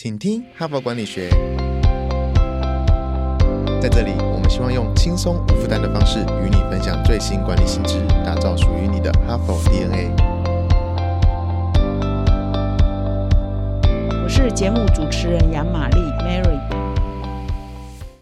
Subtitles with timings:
[0.00, 1.28] 请听哈佛管理学。
[3.82, 10.12] 在这里，我们希望用轻松无负担的方式与你分享最新管理新知，打造属于你的哈佛 DNA。
[14.22, 16.60] 我是节目主持人杨玛丽 Mary。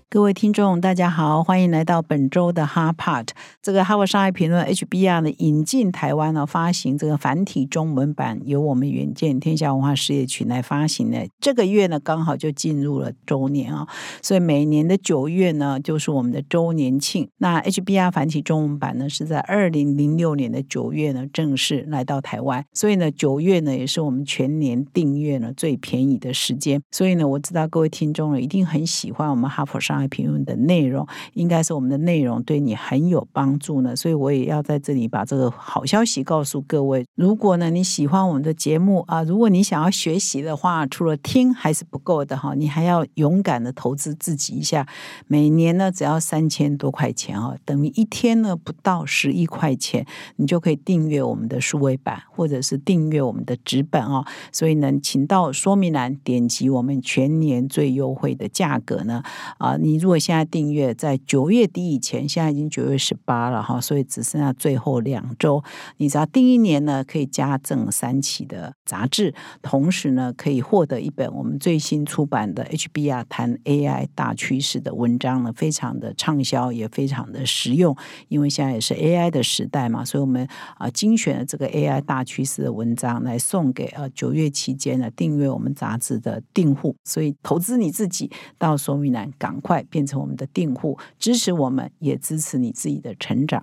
[0.08, 3.29] 各位听众，大家好，欢迎来到本周的哈 Part。
[3.66, 11.26] 这个《哈佛商业评论》HBR 呢引进台湾呢发行这个繁体中文版，由我们远见天下文化事业群来发行的。
[11.40, 13.88] 这个月呢刚好就进入了周年啊，
[14.22, 17.28] 所以每年的九月呢就是我们的周年庆。
[17.38, 26.80] 那 HBR 繁体中文版呢是在二零零六年的九月呢正式来到台湾，所以呢九月呢也是我们全年订阅呢最便宜的时间。
[26.92, 30.06] 所以呢我知道各位听众呢一定很喜欢我们哈佛商业。
[30.06, 37.05] 评论的内容应该是我们的内容对你很有帮助呢，所以我也要在这里把这个好消息告诉各位。
[37.16, 44.87] 如果呢你喜欢我们的节目啊，如果你想要学习的话，除了听还是不够的哈，你还要勇敢的投资自己一下。
[45.27, 54.25] 每年呢只要三千多块钱啊，等于一天呢不到十一块钱，你就可以订阅我们的数位版或者是订阅我们的纸本哦。
[54.52, 59.20] 所以呢，请到说明栏点击我们全年最优惠的价格呢
[59.58, 59.97] 啊，你。
[59.97, 65.62] 如果现在订阅在九月底以前，现在已经九月十八了哈，所以只剩下最后两周。
[65.97, 77.97] 你只要订一年呢，可以加赠三期的杂志，同时呢，可以获得一本我们最新出版的 HBR 谈 AI 大趋势的文章呢，非常的畅销，也非常的实用。
[78.28, 86.94] 因为现在也是 AI 的时代嘛，所以我们啊精选了这个 AI 大趋势的文章来送给呃九月期间呢订阅我们杂志的订户。
[87.05, 89.77] 所以投资你自己到说明栏，赶快。
[89.89, 93.61] 变成我们的订户，支持我们，也支持你自己的成长。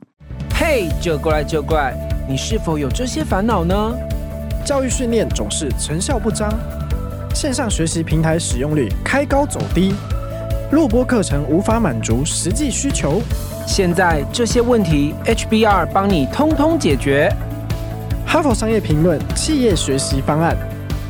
[0.54, 1.96] 嘿，就过来就过来，
[2.28, 3.96] 你是否有这些烦恼呢？
[4.66, 6.54] 教育训练总是成效不彰，
[7.34, 9.94] 线上学习平台使用率开高走低，
[10.72, 13.22] 录播课程无法满足实际需求。
[13.66, 17.34] 现在这些问题，HBR 帮你通通解决。
[18.26, 20.56] 哈佛商业评论企业学习方案，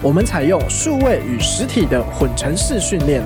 [0.01, 3.23] 我们采用数位与实体的混成式训练。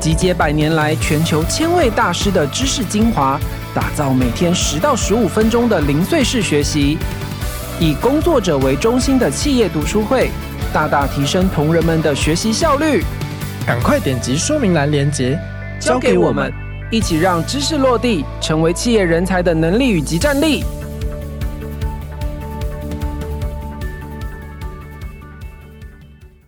[0.00, 3.40] 集结百年来全球千位大师的知识精华，
[3.74, 6.96] 打造每天十到十五分钟的零碎式学习，
[7.80, 10.30] 以工作者为中心的企业读书会，
[10.72, 13.02] 大大提升同仁们的学习效率。
[13.66, 15.36] 赶快点击说明栏链接，
[15.80, 16.52] 交给我们，
[16.88, 20.62] 一起让知识落地，成为企业人才的能力与及战力。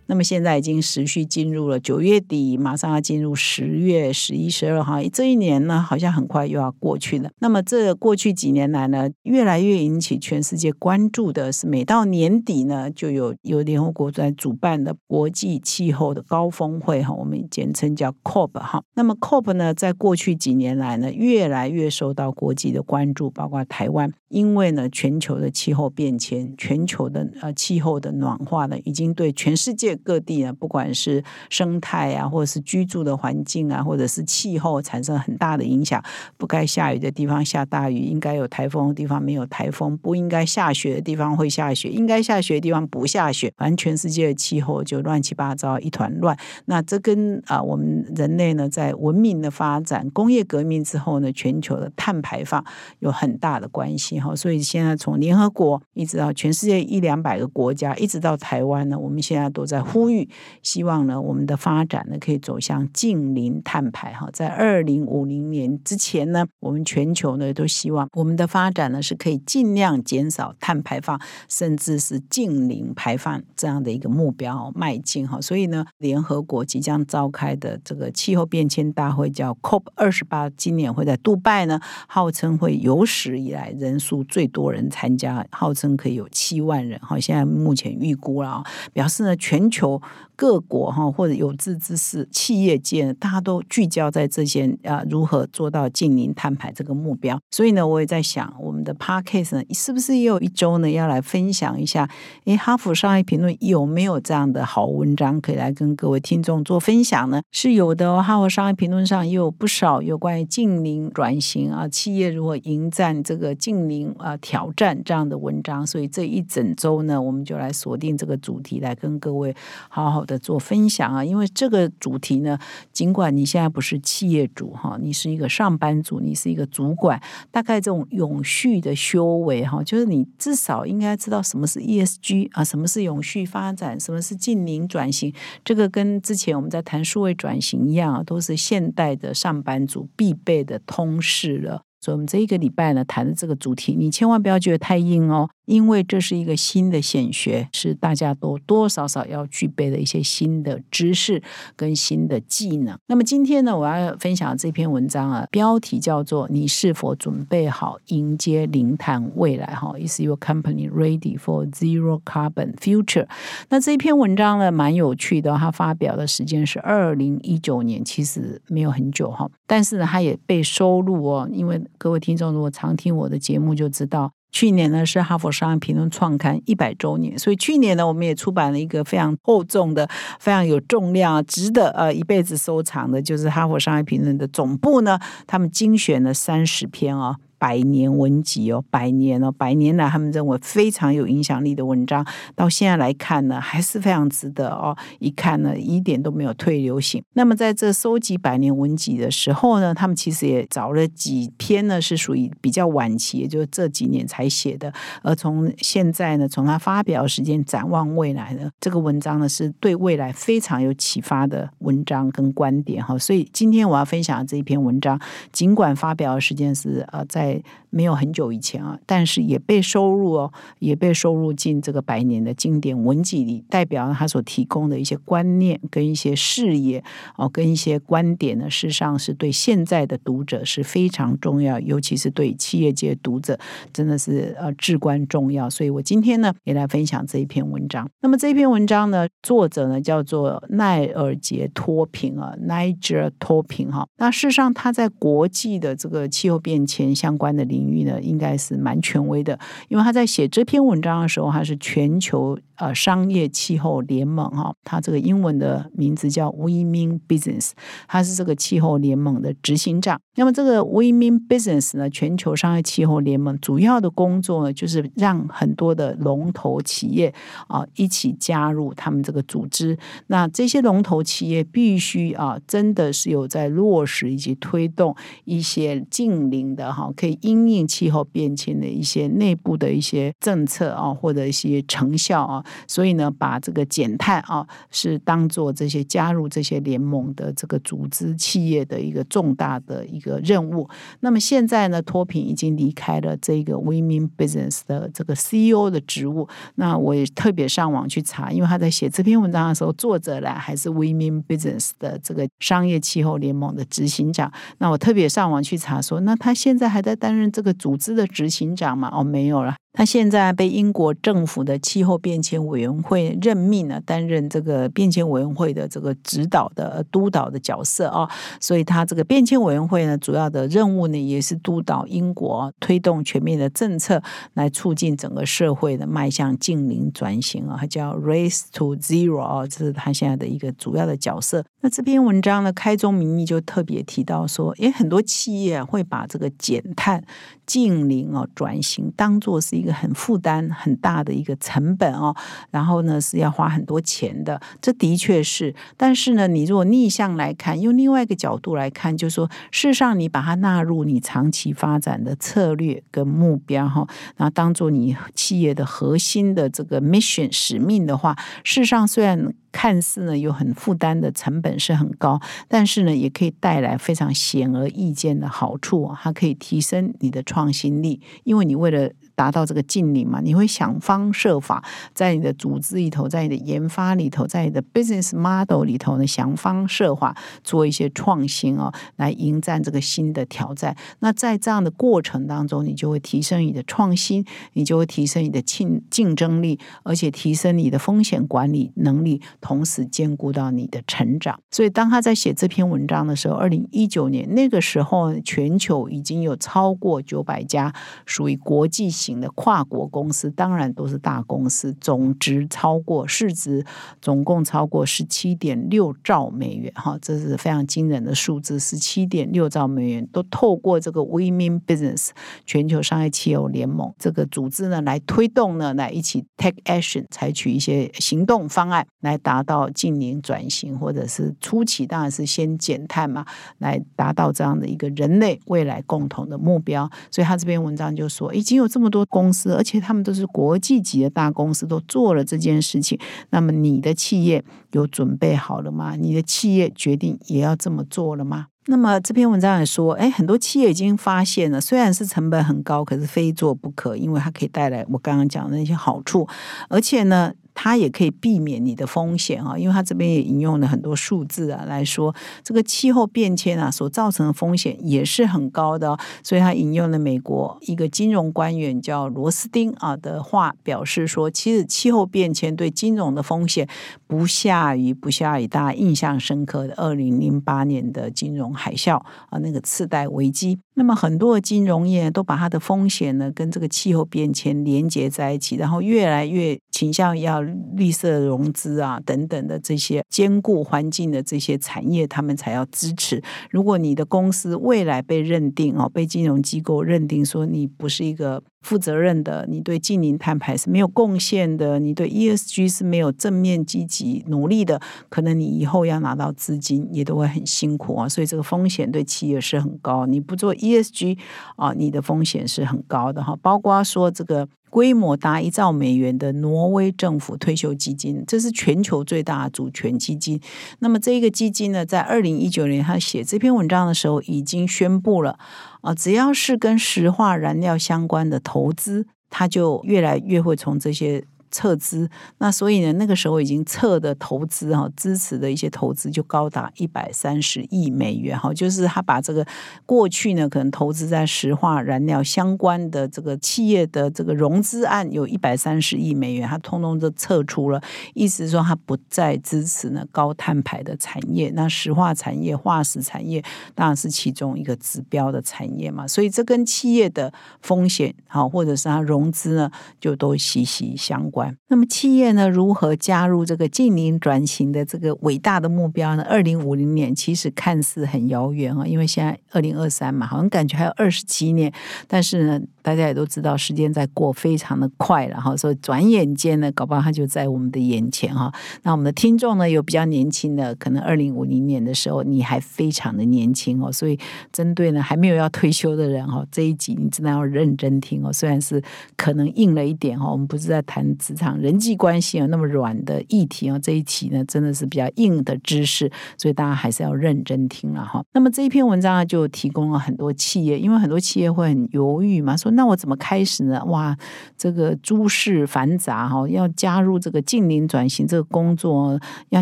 [0.07, 7.31] 那么现在已经持续进入了九月底，马上要进入十月十一、十二号，这一年呢，好像很快又要过去了。
[7.41, 18.83] 那么这过去几年来呢，越来越引起全世界关注的是，每到年底呢，就有由联合国在主办的国际气候的高峰会哈，我们简称叫 COP 哈。
[18.95, 29.96] 那么 COP 呢，在过去几年来呢，越来越受到国际的关注，包括台湾，因为呢，全球的气候变迁，全球的呃气候的暖化呢，已经对全世界。
[30.05, 36.03] 各地呢，不管是生态啊，或者是居住的环境啊，或者是气候，产生很大的影响。
[36.37, 43.53] 不该下雨的地方下大雨，应该有台风的地方没有台风，不应该下雪的地方会下雪，应该下雪的地方不下雪。
[43.57, 46.37] 反正全世界的气候就乱七八糟，一团乱。
[46.67, 52.63] 那这跟啊，我们人类呢，在文明的发展、工业革命之后呢，全球的碳排放
[52.99, 54.37] 有很大的关系哈。
[54.37, 59.86] 所以现在从联合国一直到全世界一两百个国家，一直到台湾呢，我们现在都在。
[59.87, 60.29] 呼吁，
[60.63, 64.29] 希望呢，我们的发展呢，可以走向近零碳排哈。
[64.33, 75.41] 在二零五零年之前呢，我们全球呢都希望我们的发展呢是可以尽量减少碳排放，甚至是近零排放这样的一个目标迈进哈。
[75.41, 87.21] 所以呢，联合国即将召开的这个气候变迁大会叫 COP 二十八，今年会在杜拜呢，号称会有史以来人数最多人参加，号称可以有七万人哈。
[87.21, 89.71] 现在目前预估了，表示呢全。
[89.77, 90.01] 求
[90.37, 97.41] 各国哈或者有志之士、企业界，大家都聚焦在这些啊，如何做到近零碳排这个目标。
[97.51, 102.09] 所以呢，我也在想，我们的 Podcast 呢，是不是也有一周呢，要来分享一下？
[102.45, 107.41] 诶，哈佛商业评论有没有这样的好文章可以来跟各位听众做分享呢？
[107.51, 108.23] 是有的哦。
[108.23, 115.87] 哈佛商业评论上也有不少有关于近零转型啊，企业如何迎战这个近零啊挑战这样的文章。
[115.87, 119.55] 所以这一整周呢，我们就来锁定这个主题，来跟各位。
[119.89, 122.59] 好好的做分享啊，因为这个主题呢，
[122.93, 127.19] 尽管你现在不是企业主哈，你是一个上班族，你是一个主管，
[127.51, 135.33] 大概这种永续的修为哈，就是你至少应该知道什么是 ESG 啊，什么是永续发展，什么是近零转型，
[135.65, 141.83] 这个跟之前我们在谈数位转型一样啊，都是现代的上班族必备的通识了。
[142.01, 145.49] 所以，我们这一个礼拜呢，谈的这个主题，你千万不要觉得太硬哦。
[145.67, 151.43] 因为这是一个新的显学，是大家都多多少少要具备的一些新的知识
[151.75, 152.97] 跟新的技能。
[153.09, 163.27] 那么今天呢，我要分享这篇文章啊，标题叫做“你是否准备好迎接零碳未来？”哈，Is your company ready for zero carbon future？
[163.71, 171.49] 那这篇文章呢，蛮有趣的，它发表的时间是二零一九年，其实没有很久哈，但是呢，它也被收录哦。
[171.51, 174.31] 因为各位听众如果常听我的节目，就知道。
[174.53, 180.09] 去年呢是哈佛商业评论创刊一百周年，所以去年呢我们也出版了一个非常厚重的、
[180.41, 187.37] 非常有重量、值得呃一辈子收藏的，就是哈佛商业评论的总部呢，他们精选了三十篇啊。
[187.59, 194.97] 百年文集哦，百年哦，百年来他们认为非常有影响力的文章，到现在来看呢，还是非常值得哦。
[195.19, 197.23] 一看呢，一点都没有退流行。
[197.33, 204.93] 那么在这收集百年文集的时候呢，他们其实也找了几篇呢，是属于比较晚期，也就是这几年才写的。
[205.23, 213.17] 而从现在呢，从他发表时间展望未来呢，这个文章呢，是对未来非常有启发的文章跟观点哈。
[213.19, 215.19] 所以今天我要分享的这一篇文章，
[215.53, 217.46] 尽管发表的时间是呃在。
[217.47, 217.63] 在
[217.97, 227.03] 没有很久以前啊，但是也被收入哦，也被收入进这个百年的经典文集里，代表他所提供的一些观念跟一些视野
[227.37, 233.59] 哦，跟一些观点呢，事实上是对现在的读者是非常重要，尤其是对企业界读者
[233.95, 235.71] 真的是呃至关重要。
[235.71, 238.07] 所以我今天呢也来分享这一篇文章。
[238.21, 244.07] 那么这篇文章呢，作者呢叫做奈尔杰托平啊，Niger 托平哈。
[244.19, 257.73] 那事实上他在国际的这个气候变迁相关的领领域呢，应该是蛮权威的，因为他在写这篇文章的时候，他是全球呃商业气候联盟哈，它这个英文的名字叫 We Mean Business，
[258.09, 260.21] 它是这个气候联盟的执行长。
[260.37, 267.33] 那么这个 We Mean Business 呢，全球商业气候联盟主要的工作呢，就是让很多的龙头企业
[267.69, 269.99] 啊一起加入他们这个组织。
[270.27, 277.11] 那这些龙头企业必须啊，真的是有在落实以及推动一些近邻的哈。
[277.17, 290.87] 可以因应气候变迁的一些内部的一些政策啊，或者一些成效啊，所以呢，把这个减碳啊，是当做这些加入这些联盟的这个组织企业的一个重大的一个任务。
[291.21, 296.47] 那么现在呢，托平已经离开了这个 Women Business 的这个 CEO 的职务。
[296.75, 304.53] 那我也特别上网去查，因为他在写这篇文章的时候，作者呢还是 Women Business 的这个商业气候联盟的执行长。
[304.79, 307.07] 那我特别上网去查说，那他现在还。
[307.07, 309.09] 在担任这个组织的执行长嘛？
[309.13, 309.77] 哦，没有了。
[309.97, 318.29] 他现在被英国政府的气候变迁委员会任命了，担任这个变迁委员会的这个指导的督导的角色啊。
[318.61, 324.23] 所以，他这个变迁委员会呢，主要的任务呢，也是督导英国推动全面的政策，
[324.53, 327.79] 来促进整个社会的迈向近零转型啊。
[327.81, 331.65] 他叫 Race to Zero 啊，这是他现在的一个主要的角色。
[331.87, 337.23] 那这篇文章呢，开宗明义就特别提到说，诶，很多企业会把这个减碳、
[337.65, 342.35] 近零哦转型当做是一个很负担很大的一个成本哦，
[342.73, 345.73] 然后呢是要花很多钱的，这的确是。
[345.97, 359.55] 但是呢，你如果逆向来看，用另外一个角度来看，就是说，事实上你把它纳入你长期发展的策略跟目标哈，然后当做你企业的核心的这个 mission 使命的话，事实上虽然。
[359.77, 369.11] 看似呢有很负担的成本是很高，但是呢也可以带来非常显而易见的好处，它可以提升你的创新力，因为你为了。
[369.37, 380.97] 达到这个近邻嘛，你会想方设法在你的组织里头，在你的研发里头，在你的 business model 里头呢，想方设法做一些创新哦，来迎战这个新的挑战。
[381.19, 384.43] 那在这样的过程当中，你就会提升你的创新，
[384.73, 391.59] 你就会提升你的竞竞争力，而且提升你的风险管理能力，同时兼顾到你的成长。
[391.73, 397.93] 所以，当他在写这篇文章的时候，二零一九年那个时候，全球已经有超过九百家
[398.25, 399.11] 属于国际。
[399.17, 403.83] 型的跨国公司当然都是大公司，总值超过市值
[404.21, 412.29] 总共超过十七点六兆美元，哈，这是非常惊人的数字，十七点六兆美元都透过这个 Women Business
[412.67, 423.47] 全球商业气候联盟这个组织呢来推动呢，来一起 take action，采取一些行动方案来达到近零转型，或者是初期当然是先减碳嘛，
[423.79, 427.09] 来达到这样的一个人类未来共同的目标。
[427.31, 433.17] 所以他这篇文章就说，已经有这么多公司，而且他们都是国际级的大公司，都做了这件事情。
[433.51, 436.17] 那么你的企业有准备好了吗？
[436.17, 438.67] 你的企业决定也要这么做了吗？
[438.87, 446.49] 那么这篇文章也说，哎，很多企业已经发现了，虽然是成本很高，可是非做不可，因为它可以带来我刚刚讲的那些好处，
[446.89, 447.53] 而且呢。
[447.79, 463.87] 它也可以避免你的风险啊，因为它这边也引用了很多数字啊来说，这个气候变迁啊所造成的风险也是很高的，所以它引用了美国一个金融官员叫罗斯丁啊的话，表示说，其实气候变迁对金融的风险
[464.27, 469.17] 不下于不下于大家印象深刻的二零零八年的金融海啸
[469.51, 470.79] 啊那个次贷危机。
[470.99, 483.43] 那么很多的金融业都把它的风险呢跟这个气候变迁连接在一起，然后越来越倾向要绿色融资啊等等的这些兼顾环境的这些产业，他们才要支持。
[483.71, 488.63] 如果你的公司未来被认定哦，被金融机构认定说你不是一个。
[488.83, 498.29] 负责任的，你对近邻碳排是没有贡献的，你对 ESG 是没有正面积极努力的，可能你以后要拿到资金也都会很辛苦啊。
[498.29, 500.25] 所以这个风险对企业是很高。
[500.25, 501.39] 你不做 ESG
[501.77, 503.57] 啊，你的风险是很高的哈。
[503.61, 504.69] 包括说这个。
[504.89, 510.59] 规模达一兆美元的挪威政府退休基金，这是全球最大的主权基金。
[511.01, 515.59] 那么这一个基金呢，在二零一九年他写这篇文章的时候，已经宣布了
[516.01, 521.45] 啊，只要是跟石化燃料相关的投资，他就越来越会从这些。
[521.71, 529.67] 撤资，那所以呢，那个时候已经撤的投资哈，支持的一些投资就高达一百三十亿美元哈，就是他把这个
[530.05, 538.01] 过去呢可能投资在石化燃料相关的这个企业的这个融资案有一百三十亿美元，他通通都撤出了，
[538.35, 543.63] 意思说他不再支持呢高碳排的产业，那石化产业、化石产业
[543.95, 551.56] 当然是其中一个指标的产业嘛，所以这跟企业的风险好，或者是它融资呢，就都息息相关。
[551.89, 556.43] 那么企业呢，如何加入这个近零转型的这个伟大的目标呢？
[556.49, 561.93] 二零五零年其实看似很遥远啊，因为现在二零二三嘛，好像感觉还有二十七年，
[562.27, 562.81] 但是呢。
[563.07, 568.75] 大家也都知道，时间在过，非常的快，然后所以转眼间呢，搞不好它就在我们的眼前哈。
[569.05, 574.37] 那我们的听众呢，有比较年轻的，可能二零五零年的时候你还非常的年轻哦，所以
[574.73, 578.53] 针对呢还没有要退休的人哈，这一集你真的要认真听哦。
[578.53, 579.01] 虽然是
[579.37, 588.43] 可能硬了一点哈，我们不是在谈职场人际关系啊那么软的议题哦，这一期呢真的是比较硬的知识，所以大家还是要认真听了哈。
[588.53, 592.96] 那么这一篇文章呢，就提供了很多企业，因为很多企业会很犹豫嘛，说。
[592.97, 594.05] 那我怎么开始呢？
[594.07, 594.37] 哇，
[594.77, 599.39] 这个诸事繁杂哈，要加入这个近邻转型这个工作，
[599.69, 599.81] 要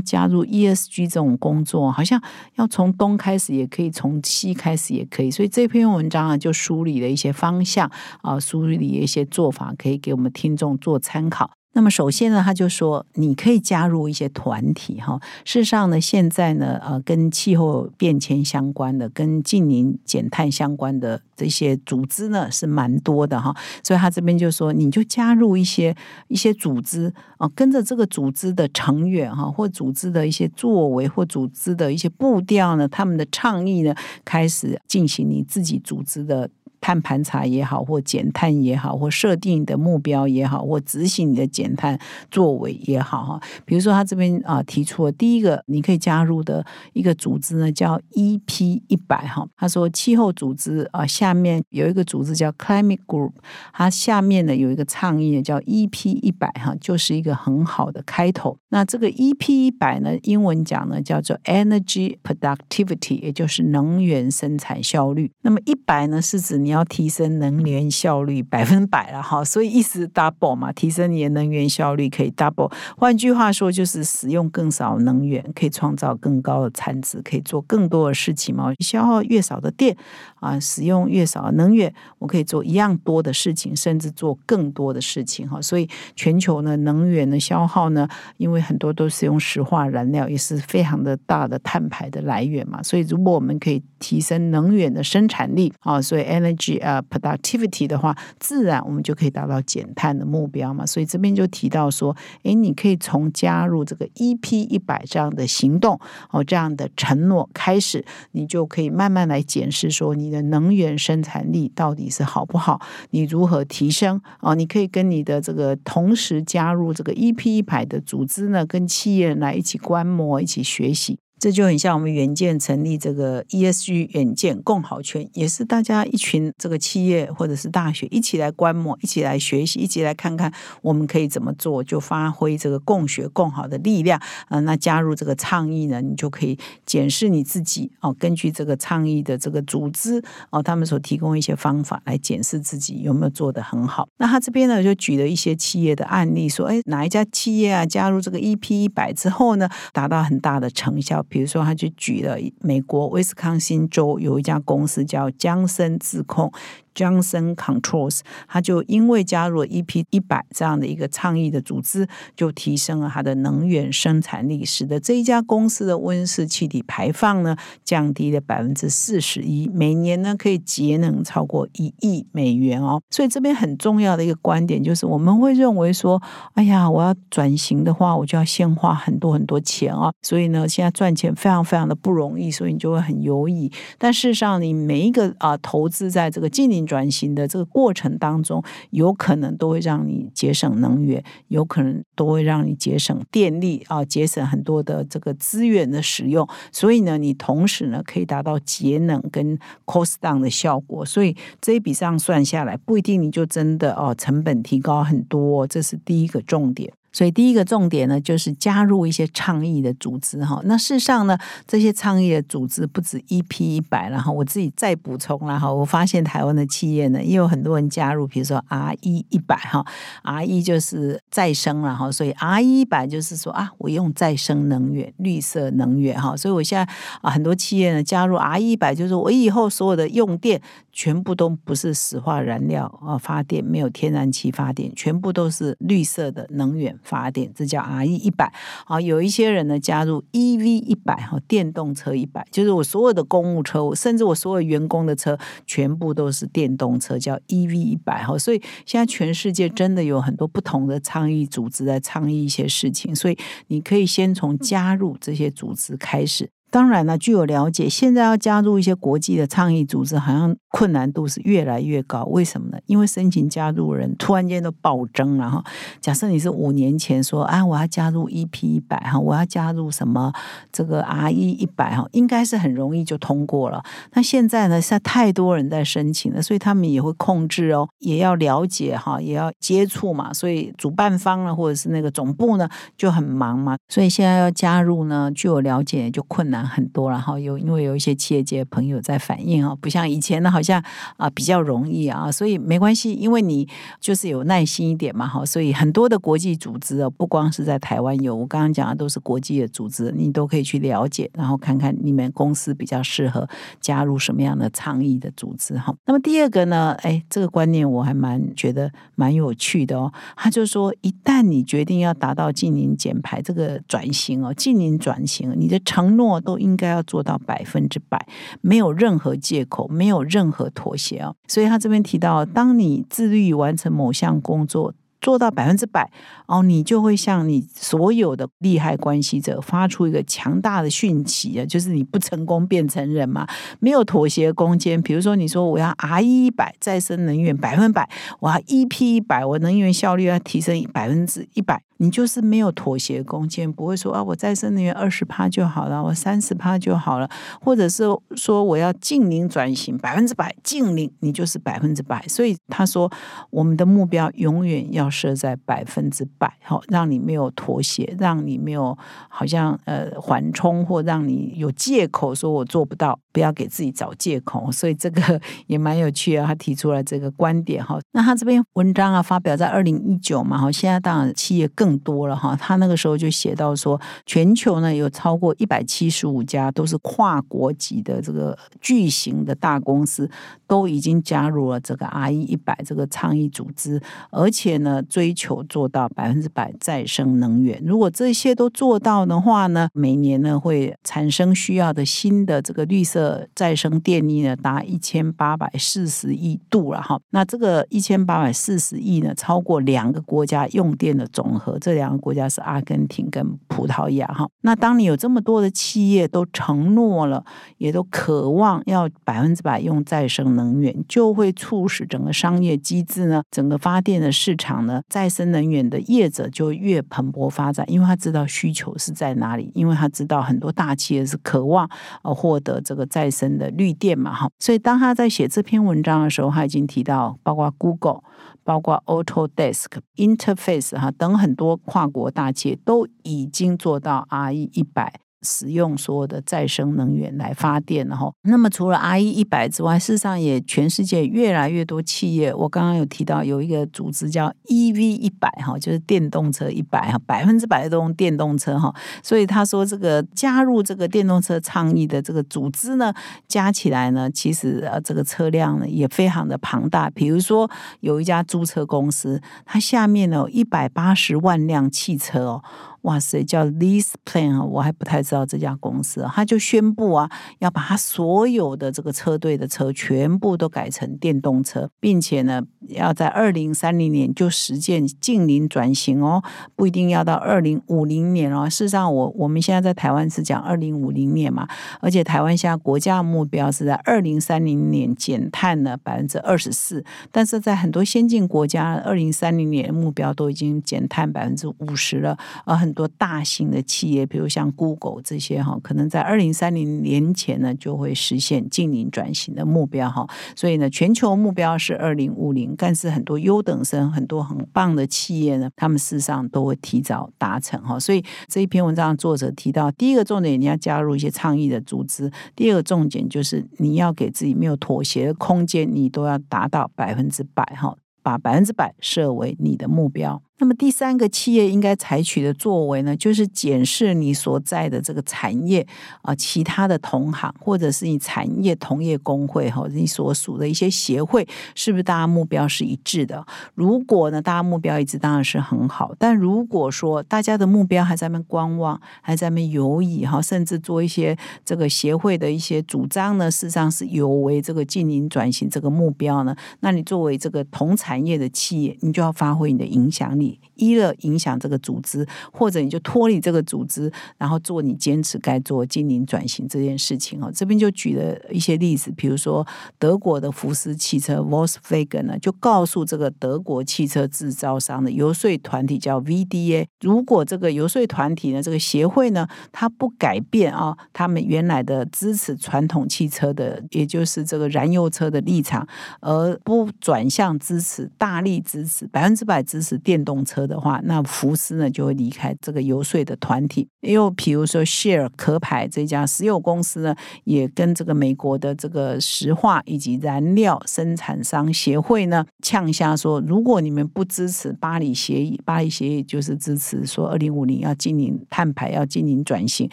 [0.00, 2.20] 加入 ESG 这种工作，好像
[2.56, 5.30] 要从东开始也可以，从西开始也可以。
[5.30, 7.90] 所以这篇文章啊，就梳理了一些方向
[8.20, 11.50] 啊，梳理了一些做法，可以给我们听众做参考。
[11.76, 15.20] 那么首先呢，他就说你可以加入一些团体哈。
[15.44, 23.54] 事实上呢，现在呢，呃，跟气候变迁相关的、跟近邻减碳相关的这些组织呢，是蛮多的哈。
[23.82, 25.94] 所以他这边就说，你就加入一些
[26.28, 33.92] 一些组织啊，跟着这个组织的成员哈，或组织的一些作为，或组织的一些步调呢，他们的倡议呢，
[34.24, 36.48] 开始进行你自己组织的。
[36.84, 41.98] 碳盘查也好，或减碳也好，或设定的目标也好，或执行你的减碳
[42.30, 43.40] 作为也好，哈。
[43.64, 46.62] 比如说，他这边啊提出了第一个，你可以加入的
[46.92, 49.48] 一个组织呢，叫 EP 一百哈。
[49.56, 53.32] 他说，气候组织啊下面有一个组织叫 Climate Group，
[53.72, 58.58] 它下面呢有一个倡议叫 EP 一百哈，就是一个很好的开头。
[58.68, 65.30] 那这个 EP 一百呢，英文讲呢叫做 Energy Productivity，也就是能源生产效率。
[65.40, 66.73] 那么一百呢是指你。
[66.74, 72.72] 要提升能源效率百分百了哈，所以意思 double 嘛，提升你的能源效率可以 double。
[72.96, 78.72] 换句话说，就是使用更少能源，可以创造更高的产值，可以做更多的事情嘛。
[78.80, 79.96] 消耗越少的电
[80.40, 85.62] 啊，使用越少能源，我可以做一样多的事情，甚至做更多的事情哈。
[85.62, 92.82] 所以全球呢，能源的消耗呢，因为很多都是用石化燃料，也是非常的大的碳排的来源嘛。
[92.82, 100.84] 所以如果我们可以提升能源的生产力啊，所以 energy 啊 productivity 的话，自然我们就可以达到减碳的目标嘛。
[100.84, 105.98] 所以这边就提到说，诶，你可以从加入这个 EP 一百这样的行动
[106.30, 112.82] 哦，这样的承诺开始，你就可以慢慢来检视说你的能源生产力到底是好不好，
[113.12, 114.54] 你如何提升哦？
[114.54, 121.18] 你可以跟你的这个同时加入这个 EP 一百的组织呢，跟企业来一起观摩，一起学习。
[121.44, 134.18] 这就很像我们远见成立这个 ESG 远见共好圈，也是大家一群这个企业或者是大学一起来观摩，一起来学习，一起来看看我们可以怎么做，就发挥这个共学共好的力量。
[134.48, 144.08] 啊，那加入这个倡议呢，你就可以检视你自己哦，根据这个倡议的这个组织哦，他们所提供一些方法来检视自己有没有做得很好。
[144.16, 151.22] 那他这边呢就举了一些企业的案例，说，哎，哪一家企业啊加入这个 EP 一百之后呢，达到很大的成效。
[151.34, 156.52] 比如说，他就举了美国威斯康星州有一家公司叫江森自控。
[156.94, 173.00] Johnson Controls，他就因为加入了 EP 一百这样的一个倡议的组织，就提升了它的能源生产力，使得这一家公司的温室气体排放呢降低了百分之四十一，每年呢可以节能超过一亿美元哦。
[173.10, 176.22] 所以这边很重要的一个观点就是，我们会认为说，
[176.54, 180.12] 哎呀，我要转型的话，我就要先花很多很多钱啊。
[180.22, 183.70] 所以呢，现在赚钱非常非常的不容易，所以你就会很犹豫。
[183.98, 196.48] 但事实上，你每一个啊投资在这个近邻转型的这个过程当中，有可能都会让你节省能源，有可能都会让你节省电力啊，节省很多的这个资源的使用。
[196.72, 201.04] 所以呢，你同时呢可以达到节能跟 cost down 的效果。
[201.04, 206.92] 所以这一笔账算下来，不一定你就真的哦成本提高很多，这是第一个重点。
[207.14, 210.60] 所以第一个重点呢，就是加入一些倡议的组织哈。
[210.64, 215.72] 那事实上呢，这些倡议的组织不止 EP 一百，然后我自己再补充了哈。
[215.72, 219.86] 我发现台湾的企业呢，也有很多人加入，比如说 R 一一百哈
[220.24, 226.36] ，R 一就是再生了哈，所以 R 一百就是说啊，我用再生能源、绿色能源哈。
[226.36, 226.92] 所以我现在
[227.22, 230.60] 啊，很多企业呢加入 R 一百，就是我以后所有的用电
[230.94, 236.98] 全部都不是石化燃料啊发电，没有天然气发电，全部都是绿色的能源。
[237.02, 238.52] 发电，这叫 R E 一百。
[238.86, 245.36] 好，有一些人呢加入 E V 一百，哈，电动车一百，就是我所有的公务车，甚至我所有员工的车，
[245.66, 248.22] 全部都是电动车，叫 E V 一百。
[248.22, 253.36] 哈，所以现在全世界真的有很多不同的倡议组织在倡议一些事情，所以
[253.66, 256.48] 你可以先从加入这些组织开始。
[256.70, 262.24] 当然呢，据我了解，现在要加入一些国际的倡议组织，好像困难度是越来越高。
[262.24, 262.78] 为什么呢？
[262.86, 265.62] 因为申请加入人突然间都暴增了哈。
[266.00, 270.32] 假设你是五年前说，啊，我要加入 EP 一百哈，我要加入什么
[270.72, 273.80] 这个 RE 一百哈，应该是很容易就通过了。
[274.14, 280.34] 那现在呢，现在太多人在申请了，所以他们也会控制哦，也要了解哈，也要接触嘛。
[280.34, 283.76] 所以主办方呢，或者是那个总部呢，就很忙嘛。
[283.88, 286.64] 所以现在要加入呢，据我了解就困难。
[286.64, 290.82] 很多，然后有因为有一些企业界朋友在反映啊，不像以前呢，好像
[291.18, 293.68] 啊比较容易啊，所以没关系，因为你
[294.00, 303.48] 就是有耐心一点嘛，哈，所以很多的国际组织哦，不光是在台湾有，我刚刚讲的都是国际的组织，你都可以去了解，然后看看你们公司比较适合
[303.80, 305.94] 加入什么样的倡议的组织哈。
[306.06, 316.54] 那么第二个呢，哎，这个观念我还蛮觉得蛮有趣的哦，他就说，一旦你决定要达到近零减排这个转型哦，近零转型，你的承诺都。
[316.64, 318.26] 应该要做到百分之百，
[318.62, 321.34] 没有任何借口，没有任何和妥协啊！
[321.48, 324.94] 所以他这边提到，当你自律完成某项工作。
[325.20, 326.10] 做到百分之百
[326.44, 333.46] 哦，你就会向你所有的利害关系者发出一个强大的讯息啊，就是你不成功变成人嘛，
[333.80, 335.00] 没有妥协空间。
[335.00, 338.06] 比如说，你说我要 R 一百再生能源百分百，
[338.38, 347.30] 我要 E P 一百，我能源效率要提升百分之一百，你就是没有妥协空间，不会说啊，我再生能源二十趴就好了，我三十趴就好了，
[347.62, 348.04] 或者是
[348.36, 352.22] 说我要净零转型百分之百净零，你就是百分之百。
[352.28, 353.10] 所以他说，
[353.50, 355.10] 我们的目标永远要。
[355.14, 364.72] 设在百分之百，好，让你没有妥协，让你没有好像呃缓冲，或让你有借口说我做不到，不要给自己找借口。
[364.72, 368.00] 所以这个 也蛮有趣啊，他提出来这个观点哈。
[368.10, 371.83] 那他这篇文章啊，发表在二零一九嘛，哈，现在当然企业更。
[371.84, 372.56] 更多了哈。
[372.56, 380.30] 他那个时候就写到说，全球呢有超过一百七十五家都是跨国级的这个巨型的大公司，
[380.66, 387.82] 都已经加入了这个 R E 一百这个倡议组织，而且呢追求做到百分之百再生能源。
[387.84, 397.20] 如果这些都做到的话呢，每年呢会产生需要的新的这个绿色再生电力呢达一千八百四十亿度了哈。
[397.30, 401.73] 那这个一千八百四十亿呢，超过两个国家用电的总和。
[401.78, 404.48] 这两个国家是阿根廷跟葡萄牙哈。
[404.62, 407.44] 那当你有这么多的企业都承诺了，
[407.78, 421.88] 也都渴望要百分之百用再生能源，就会促使整个商业机制呢，整个发电的市场呢，再生能源的业者就越蓬勃发展，因为他知道需求是在哪里，因为他知道很多大企业是渴望
[422.22, 424.48] 呃获得这个再生的绿电嘛哈。
[424.58, 428.20] 所以当他在写这篇文章的时候，他已经提到，包括 Google。
[428.64, 435.23] 包括 Autodesk、Interface 哈等很多跨国大企业都已经做到 RE 一百。
[435.44, 442.52] 使用所有的再生能源来发电，然后，那么除了 RE 一百之外，事实上也全世界越来越多企业。
[442.54, 448.94] 我刚刚有提到有一个组织叫 EV 一百哈，就是电动车一百哈，百分之百都用电动车哈。
[449.22, 453.12] 所以他说这个加入这个电动车倡议的这个组织呢，
[453.46, 457.10] 加起来呢，其实呃这个车辆呢也非常的庞大。
[457.10, 462.64] 比如说有一家租车公司，它下面呢有一百八十万辆汽车哦。
[463.04, 476.42] 哇塞，叫 Lease Plan 啊，我还不太知道这家公司，他就宣布啊，要把他所有的这个车队的车全部都改成电动车，并且呢，要在二零三零年就实现近零转型哦，
[476.74, 478.70] 不一定要到二零五零年哦。
[478.70, 481.68] 事实上，我我们现在在台湾是讲二零五零年嘛，
[482.00, 492.93] 而且台湾现在国家目标是在二零三零年减碳呢百分之二十四，但是在很多先进国家，二零三零年目标都已经减碳百分之五十了，而很。
[492.94, 500.26] 多大型的企业，比如像 Google 这些哈，可能在二零三零年前呢，就会实现净零转型的目标哈。
[500.56, 507.98] 所以呢，全球目标是二零五零，但是很多优等生、很多很棒的企业呢，他们事实上都会提早达成哈。
[507.98, 520.40] 所以这一篇文章作者提到，第一个重点你要加入一些倡议的组织，第二个重点就是你要给自己没有妥协的空间，你都要达到百分之百哈，把百分之百设为你的目标。
[520.58, 525.84] 那么第三个企业应该采取的作为呢，就是检视你所在的这个产业
[526.22, 533.44] 啊，其他的同行或者是你产业同业工会哈，你所属的一些协会，是不是大家目标是一致的？
[533.74, 536.14] 如果呢，大家目标一致，当然是很好。
[536.20, 550.43] 但如果说大家的目标还在那观望，还在那边犹豫哈，甚至做一些这个协会的一些主张呢，事实上是有违这个经营转型这个目标呢，那你作为这个同产业的企业，你就要发挥你的影响力。
[550.44, 557.50] 秘密一了影响这个组织，或者你就脱离这个组织，然后做你坚持该做经营转型这件事情哦。
[557.52, 559.66] 这边就举了一些例子，比如说
[559.98, 575.86] 德国的福斯汽车 Volkswagen 呢，就告诉这个德国汽车制造商的游说团体叫 VDA，如果这个游说团体呢，这个协会呢，它不改变啊，他们原来的支持传统汽车的，也就是这个燃油车的立场，
[576.20, 580.44] 而不转向支持大力支持百分之百支持电动。
[580.44, 583.88] 车的话，那福斯呢就会离开这个游说的团体。
[584.00, 599.88] 又比如说，Share 壳牌这家石油公司呢，也跟这个美国的这个石化以及燃料生产商协会呢呛下说，如果你们不支持巴黎协议，巴黎协议就是支持说二零五零要进行碳排，要进行转型。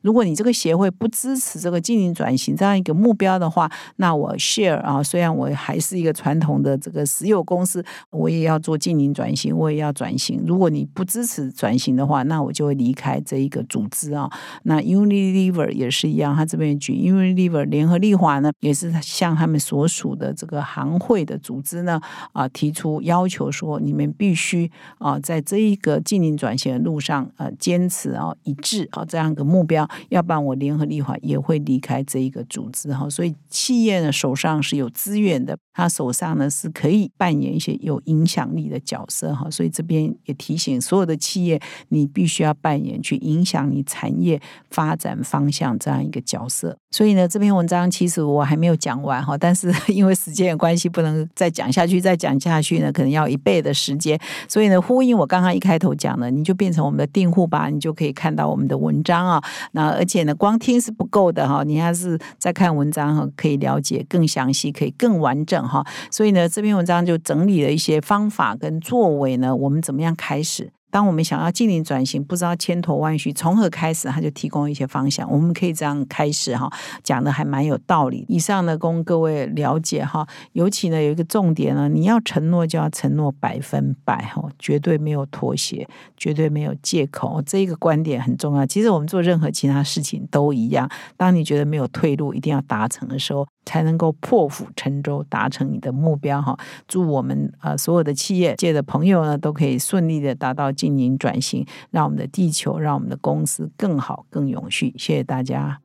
[0.00, 10.14] 如果你这个协会不支持这个进行转型这样一个目标的话，那我 Share 啊，虽然我还是一个传统的这个石油公司，我也要做进行转型，我也要转。
[10.16, 14.30] 型如果你不支持转型的话，那我就会离开这一个组织啊。
[14.64, 22.00] 那 Unilever 也是一样，他这边举 Unilever 联合利华呢，也是向他们所属的这个行会的组织呢
[22.32, 33.08] 啊提出要求说，你们必须啊在这一个经营转型的路上呃坚持啊一致啊这样一个目标，要不然我联合利华也会离开这一个组织哈。
[33.08, 39.50] 所以企业呢手上是有资源的，他手上呢是可以扮演一些有影响力的角色哈。
[39.50, 40.14] 所以这边。
[40.26, 46.76] 也提醒所有的企业，你必须要扮演去影响你产业发展方向这样一个角色。
[46.90, 52.00] 所以呢，这篇文章其实我还没有讲完哈，但是 因为时间的关系，不能再讲下去。
[52.00, 54.18] 再讲下去呢，可能要一倍的时间。
[54.48, 59.42] 所以呢，呼应我刚刚一开头讲的，你就变成我们的订户吧，你就可以看到我们的文章啊。
[59.72, 65.84] 那而且呢，光听是不够的哈，你还是在看文章哈，可以了解更详细，可以更完整哈。
[66.10, 69.84] 所以呢，这篇文章就整理了一些方法跟作为呢，我们。
[69.84, 70.72] 怎么样开始？
[70.90, 75.28] 当我们想要进行转型，不知道千头万绪从何开始，他就提供一些方向。
[75.28, 76.70] 我们可以这样开始哈，
[77.02, 78.24] 讲的还蛮有道理。
[78.28, 80.24] 以上呢，供各位了解哈。
[80.52, 85.84] 尤其呢，有一个重点呢，你要承诺就要承诺百分百哈，绝对没有妥协，
[86.16, 87.42] 绝对没有借口。
[87.44, 88.64] 这一个观点很重要。
[88.64, 90.88] 其实我们做任何其他事情都一样。
[91.16, 96.58] 当你觉得没有退路，一定要达成的时候，才能够破釜沉舟，达成你的目标哈。
[96.86, 100.70] 祝我们呃所有的企业界的朋友呢，都可以顺利的达到。
[100.74, 104.92] 经营转型，让我们的地球，让我们的公司更好、更永续。
[104.98, 105.78] 谢谢大家。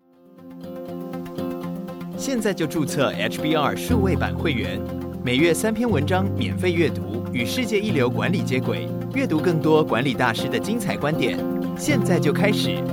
[2.18, 4.82] 现在就注册 HBR 数位版会员，
[5.24, 11.38] 每月三篇文章免费阅读，与世界一流管理接轨，阅读更多管理大师的精彩观点。
[11.78, 12.84] 现在就开始。